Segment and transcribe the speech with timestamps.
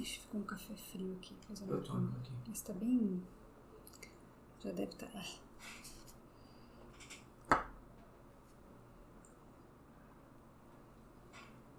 [0.00, 1.36] Ixi, ficou um café frio aqui.
[1.46, 2.32] Coisa Eu tomo aqui.
[2.50, 3.22] Isso tá bem.
[4.60, 5.06] Já deve estar.
[5.08, 5.22] Tá...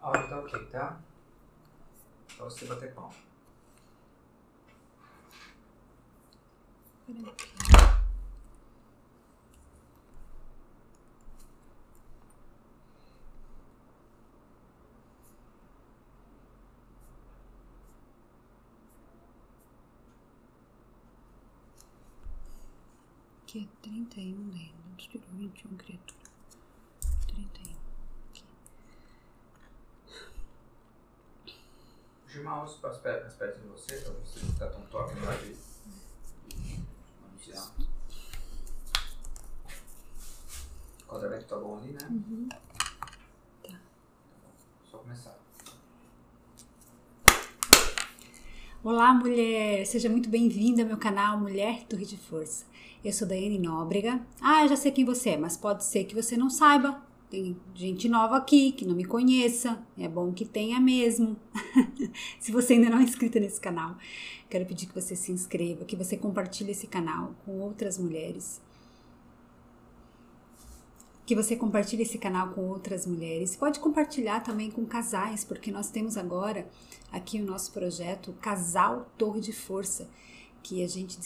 [0.00, 1.00] A hora tá ok, tá?
[2.36, 3.14] Pra você bater palma.
[7.06, 7.73] Peraí
[23.54, 26.18] Aqui é 31 daí, tirou 21 criatura.
[27.28, 27.76] 31.
[28.30, 28.44] Aqui.
[32.24, 35.38] Puxa os as pernas perto de você, pra você não ficar tão torto na hora
[35.38, 35.56] de
[37.28, 37.70] anunciar.
[41.02, 42.08] O quadramento tá bom ali, né?
[42.10, 42.48] Uhum.
[42.48, 42.58] Tá
[43.62, 43.78] bom.
[44.90, 45.38] Só começar.
[48.84, 49.86] Olá, mulher!
[49.86, 52.66] Seja muito bem-vinda ao meu canal Mulher Torre de Força.
[53.02, 54.20] Eu sou Daiane Nóbrega.
[54.42, 57.02] Ah, eu já sei quem você é, mas pode ser que você não saiba.
[57.30, 59.82] Tem gente nova aqui que não me conheça.
[59.98, 61.34] É bom que tenha mesmo.
[62.38, 63.96] se você ainda não é inscrita nesse canal,
[64.50, 68.60] quero pedir que você se inscreva, que você compartilhe esse canal com outras mulheres.
[71.26, 73.56] Que você compartilhe esse canal com outras mulheres.
[73.56, 76.68] Pode compartilhar também com casais, porque nós temos agora
[77.10, 80.08] aqui o nosso projeto Casal Torre de Força,
[80.62, 81.18] que a gente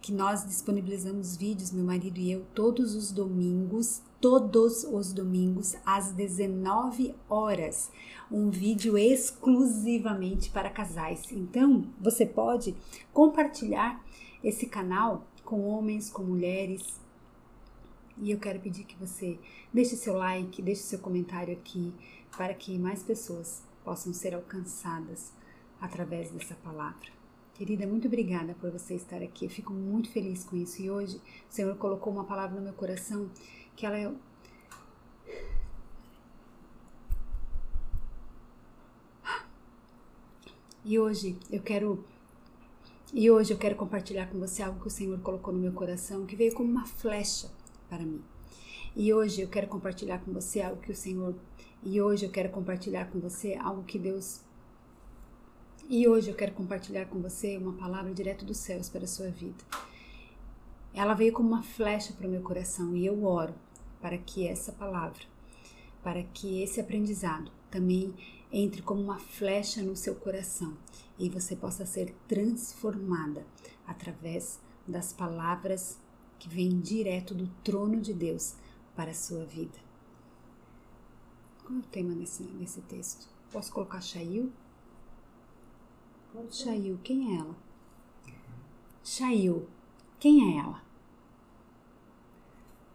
[0.00, 6.12] que nós disponibilizamos vídeos, meu marido e eu, todos os domingos, todos os domingos, às
[6.12, 7.90] 19 horas.
[8.30, 11.22] Um vídeo exclusivamente para casais.
[11.32, 12.74] Então, você pode
[13.12, 14.02] compartilhar
[14.42, 16.82] esse canal com homens, com mulheres.
[18.20, 19.38] E eu quero pedir que você
[19.72, 21.92] deixe seu like, deixe seu comentário aqui,
[22.36, 25.32] para que mais pessoas possam ser alcançadas
[25.80, 27.08] através dessa palavra.
[27.54, 29.44] Querida, muito obrigada por você estar aqui.
[29.44, 30.82] Eu fico muito feliz com isso.
[30.82, 33.30] E hoje o Senhor colocou uma palavra no meu coração
[33.74, 34.12] que ela é.
[40.84, 42.04] E hoje eu quero
[43.12, 46.26] e hoje eu quero compartilhar com você algo que o Senhor colocou no meu coração,
[46.26, 47.50] que veio como uma flecha
[47.88, 48.22] para mim.
[48.96, 51.34] E hoje eu quero compartilhar com você algo que o Senhor
[51.82, 54.40] e hoje eu quero compartilhar com você algo que Deus
[55.88, 59.30] e hoje eu quero compartilhar com você uma palavra direto dos céus para a sua
[59.30, 59.64] vida.
[60.92, 63.54] Ela veio como uma flecha para o meu coração e eu oro
[64.00, 65.22] para que essa palavra,
[66.02, 68.14] para que esse aprendizado também
[68.52, 70.76] entre como uma flecha no seu coração
[71.18, 73.46] e você possa ser transformada
[73.86, 75.98] através das palavras
[76.38, 78.54] que vêm direto do trono de Deus
[78.94, 79.78] para a sua vida.
[81.64, 83.28] Qual é o tema desse, desse texto?
[83.50, 84.52] Posso colocar Shail?
[86.50, 87.56] Shail, quem é ela?
[89.04, 89.68] Shail,
[90.18, 90.82] quem é ela?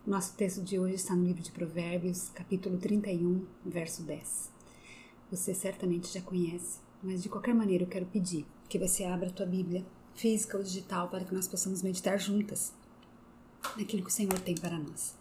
[0.05, 4.51] Nosso texto de hoje está no livro de Provérbios, capítulo 31, verso 10.
[5.31, 9.31] Você certamente já conhece, mas de qualquer maneira eu quero pedir que você abra a
[9.31, 12.73] tua Bíblia, física ou digital, para que nós possamos meditar juntas
[13.77, 15.15] naquilo que o Senhor tem para nós.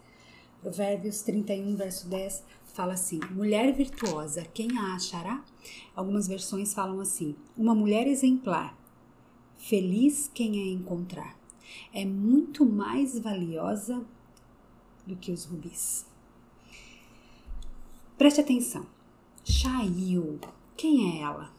[0.61, 2.43] Provérbios 31, verso 10
[2.73, 5.43] fala assim: mulher virtuosa, quem a achará?
[5.95, 8.77] Algumas versões falam assim: uma mulher exemplar,
[9.57, 11.37] feliz quem a encontrar.
[11.93, 14.05] É muito mais valiosa
[15.05, 16.05] do que os rubis.
[18.17, 18.85] Preste atenção.
[19.43, 20.39] Shail,
[20.77, 21.51] quem é ela?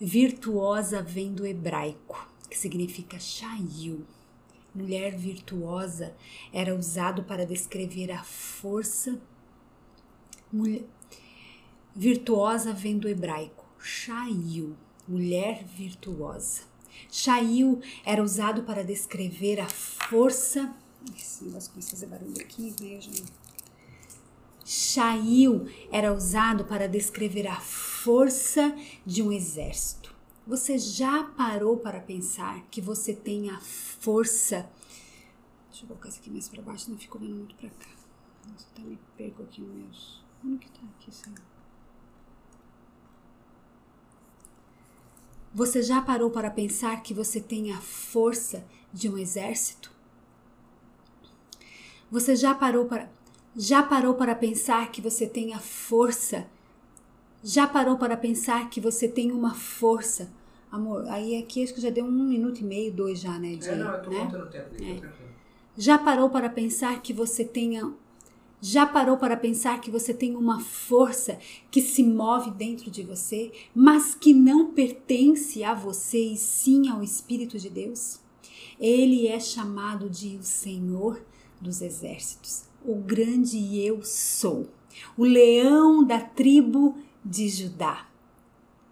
[0.00, 4.04] Virtuosa vem do hebraico, que significa Shail.
[4.76, 6.14] Mulher virtuosa
[6.52, 9.18] era usado para descrever a força
[10.52, 10.84] Mulher,
[11.94, 14.76] virtuosa vem do hebraico, Shail,
[15.08, 16.62] mulher virtuosa.
[17.10, 20.74] Shail era usado para descrever a força.
[21.16, 23.10] Esse negócio fazer barulho aqui, veja.
[24.64, 30.05] Shail era usado para descrever a força de um exército.
[30.46, 34.70] Você já parou para pensar que você tem a força?
[35.68, 37.90] Deixa eu colocar isso aqui mais para baixo, não fico vendo muito para cá.
[38.48, 41.40] Nossa, até me perco aqui nos meus como que tá aqui, Senhor?
[45.52, 49.90] Você já parou para pensar que você tem a força de um exército?
[52.10, 53.10] Você já parou para
[53.56, 56.46] já parou para pensar que você tem a força?
[57.46, 60.28] Já parou para pensar que você tem uma força?
[60.68, 63.54] Amor, aí aqui acho que já deu um minuto e meio, dois já, né?
[63.54, 64.18] De, é, não, eu tô né?
[64.24, 65.00] contando o tempo, é.
[65.78, 67.94] Já parou para pensar que você tenha
[68.60, 71.38] Já parou para pensar que você tem uma força
[71.70, 77.00] que se move dentro de você, mas que não pertence a você e sim ao
[77.00, 78.18] Espírito de Deus?
[78.76, 81.22] Ele é chamado de o Senhor
[81.60, 84.66] dos Exércitos, o grande eu sou,
[85.16, 86.96] o leão da tribo
[87.28, 88.06] de Judá,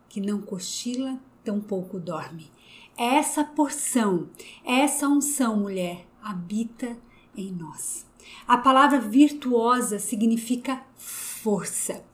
[0.09, 2.51] que não cochila, tampouco dorme.
[2.97, 4.29] Essa porção,
[4.65, 6.97] essa unção, mulher, habita
[7.37, 8.05] em nós.
[8.47, 12.05] A palavra virtuosa significa força.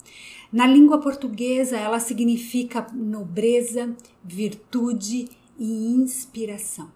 [0.53, 5.29] Na língua portuguesa, ela significa nobreza, virtude
[5.59, 6.91] e inspiração.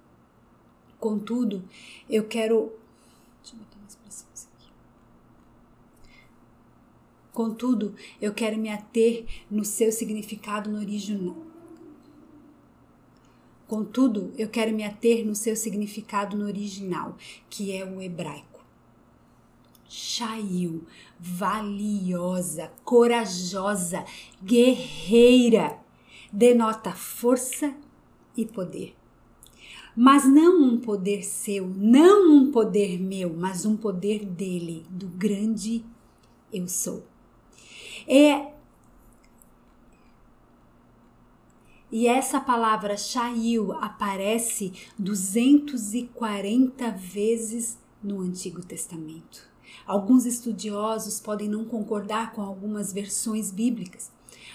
[0.99, 1.65] Contudo,
[2.11, 2.73] eu quero.
[3.43, 4.54] Deixa eu botar mais pra aqui.
[7.35, 11.37] Contudo, eu quero me ater no seu significado no original
[13.67, 17.17] Contudo, eu quero me ater no seu significado no original,
[17.49, 18.63] que é o hebraico.
[19.89, 20.85] Shail,
[21.19, 24.05] valiosa, corajosa,
[24.43, 25.79] guerreira,
[26.31, 27.75] denota força
[28.37, 28.95] e poder.
[29.97, 35.85] Mas não um poder seu, não um poder meu, mas um poder dele, do grande
[36.53, 37.14] eu sou.
[38.07, 38.55] É
[41.97, 49.49] E essa palavra Shail aparece 240 vezes no Antigo Testamento.
[49.87, 54.11] Alguns estudiosos podem não concordar com algumas versões bíblicas.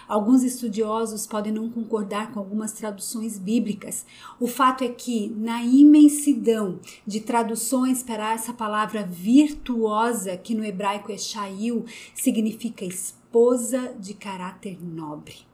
[0.06, 4.06] Alguns estudiosos podem não concordar com algumas traduções bíblicas.
[4.38, 11.10] O fato é que, na imensidão de traduções para essa palavra virtuosa, que no hebraico
[11.10, 13.19] é Shail, significa esposa
[13.99, 15.49] de caráter nobre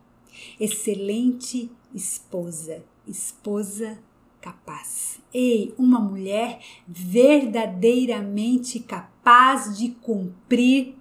[0.59, 3.97] excelente esposa, esposa
[4.41, 5.19] capaz.
[5.33, 10.95] Ei, uma mulher verdadeiramente capaz de cumprir.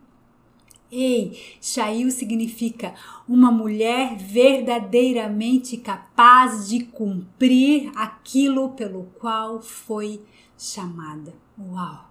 [0.90, 2.94] Ei, Shail significa
[3.28, 10.22] uma mulher verdadeiramente capaz de cumprir aquilo pelo qual foi
[10.56, 11.34] chamada.
[11.58, 12.10] Uau!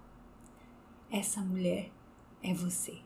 [1.10, 1.92] Essa mulher
[2.42, 2.98] é você.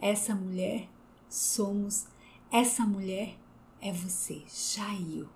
[0.00, 0.88] Essa mulher
[1.28, 2.06] somos
[2.50, 3.34] essa mulher
[3.80, 5.26] é você, Jair.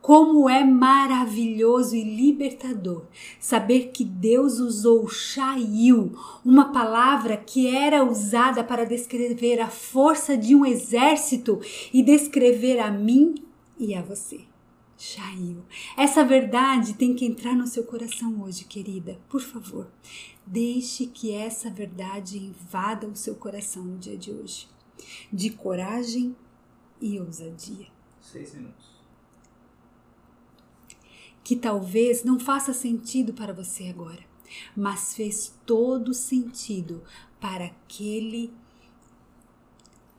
[0.00, 3.04] Como é maravilhoso e libertador
[3.38, 10.56] saber que Deus usou Shail, uma palavra que era usada para descrever a força de
[10.56, 11.60] um exército
[11.94, 13.36] e descrever a mim
[13.78, 14.40] e a você.
[15.02, 15.64] Shail.
[15.96, 19.18] Essa verdade tem que entrar no seu coração hoje, querida.
[19.28, 19.90] Por favor,
[20.46, 24.68] deixe que essa verdade invada o seu coração no dia de hoje
[25.32, 26.36] de coragem
[27.00, 27.86] e ousadia.
[28.20, 28.92] Seis minutos.
[31.42, 34.24] Que talvez não faça sentido para você agora,
[34.76, 37.02] mas fez todo sentido
[37.40, 38.52] para aquele.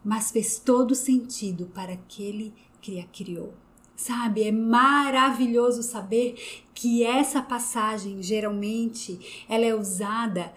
[0.03, 3.53] Mas fez todo sentido para aquele que a criou.
[3.95, 6.35] Sabe, é maravilhoso saber
[6.73, 10.51] que essa passagem geralmente ela é usada.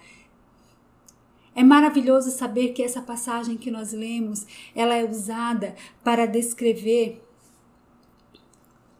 [1.55, 4.45] É maravilhoso saber que essa passagem que nós lemos,
[4.75, 7.23] ela é usada para descrever.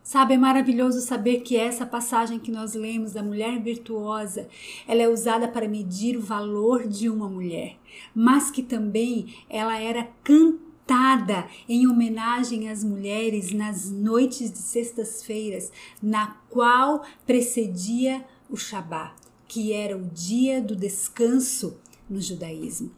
[0.03, 4.47] Sabe, é maravilhoso saber que essa passagem que nós lemos da mulher virtuosa,
[4.87, 7.75] ela é usada para medir o valor de uma mulher,
[8.15, 10.66] mas que também ela era cantada
[11.67, 19.13] em homenagem às mulheres nas noites de sextas-feiras, na qual precedia o Shabat,
[19.47, 21.77] que era o dia do descanso
[22.09, 22.91] no judaísmo.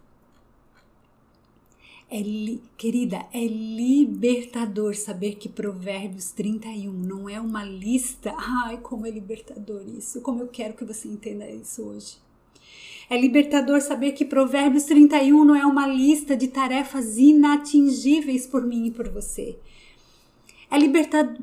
[2.12, 8.34] É li, querida, é libertador saber que Provérbios 31 não é uma lista.
[8.36, 10.19] Ai, como é libertador isso!
[10.22, 12.17] Como eu quero que você entenda isso hoje.
[13.10, 18.86] É libertador saber que Provérbios 31 não é uma lista de tarefas inatingíveis por mim
[18.86, 19.58] e por você.
[20.70, 21.39] É libertador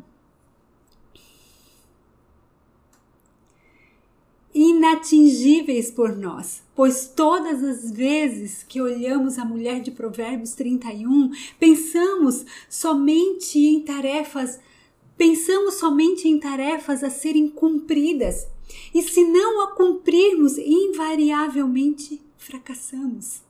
[4.57, 12.47] inatingíveis por nós, pois todas as vezes que olhamos a mulher de Provérbios 31, pensamos
[12.71, 14.59] somente em tarefas,
[15.15, 18.47] pensamos somente em tarefas a serem cumpridas.
[18.95, 23.43] E se não a cumprirmos, invariavelmente fracassamos.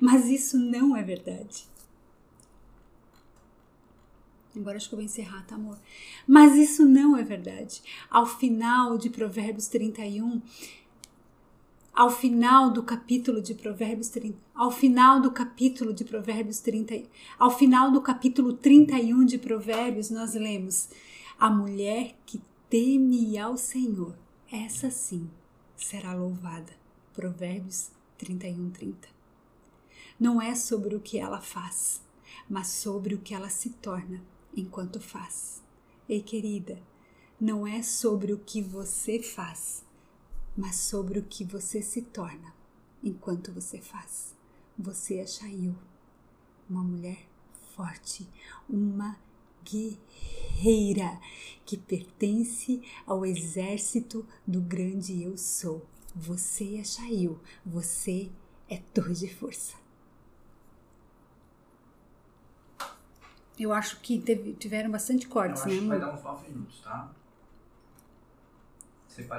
[0.00, 1.66] Mas isso não é verdade.
[4.56, 5.78] Agora acho que eu vou encerrar, tá, amor?
[6.26, 7.82] Mas isso não é verdade.
[8.10, 10.42] Ao final de Provérbios 31,
[11.94, 17.02] ao final do capítulo de Provérbios 30, ao final do capítulo de Provérbios 30,
[17.38, 20.88] ao final do capítulo 31 de Provérbios, nós lemos:
[21.38, 24.14] A mulher que teme ao Senhor,
[24.50, 25.30] essa sim
[25.76, 26.72] será louvada.
[27.12, 29.08] Provérbios 31:30.
[30.18, 32.02] Não é sobre o que ela faz,
[32.48, 34.22] mas sobre o que ela se torna
[34.56, 35.62] enquanto faz.
[36.08, 36.80] Ei, querida,
[37.38, 39.84] não é sobre o que você faz,
[40.56, 42.54] mas sobre o que você se torna
[43.02, 44.34] enquanto você faz.
[44.78, 45.76] Você é Chayu,
[46.68, 47.28] uma mulher
[47.76, 48.26] forte,
[48.68, 49.18] uma
[49.62, 50.47] guerreira
[51.64, 55.86] que pertence ao exército do grande eu sou.
[56.14, 58.30] Você é Chayu, você
[58.68, 59.76] é torre de força.
[63.58, 66.08] Eu acho que teve, tiveram bastante cortes, Eu acho né, que vai amor?
[66.08, 67.10] dar uns 9 minutos, tá?
[69.08, 69.36] Separa